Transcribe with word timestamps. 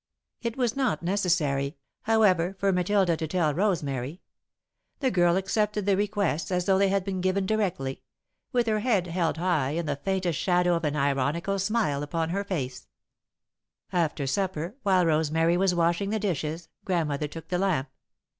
It 0.41 0.57
was 0.57 0.75
not 0.75 1.03
necessary; 1.03 1.77
however, 2.05 2.55
for 2.57 2.71
Matilda 2.73 3.15
to 3.15 3.27
tell 3.27 3.53
Rosemary. 3.53 4.19
The 4.99 5.11
girl 5.11 5.35
accepted 5.37 5.85
the 5.85 5.95
requests 5.95 6.49
as 6.49 6.65
though 6.65 6.79
they 6.79 6.89
had 6.89 7.05
been 7.05 7.21
given 7.21 7.45
directly 7.45 8.01
with 8.51 8.65
her 8.65 8.79
head 8.79 9.05
held 9.05 9.37
high 9.37 9.73
and 9.73 9.87
the 9.87 9.97
faintest 9.97 10.39
shadow 10.39 10.73
of 10.73 10.85
an 10.85 10.95
ironical 10.95 11.59
smile 11.59 12.01
upon 12.01 12.29
her 12.31 12.43
face. 12.43 12.87
[Sidenote: 13.91 13.91
Left 13.91 13.91
in 13.91 13.91
the 13.91 13.91
Dark] 13.91 14.05
After 14.05 14.27
supper, 14.27 14.75
while 14.81 15.05
Rosemary 15.05 15.55
was 15.55 15.75
washing 15.75 16.09
the 16.09 16.17
dishes, 16.17 16.69
Grandmother 16.83 17.27
took 17.27 17.49
the 17.49 17.59
lamp. 17.59 17.87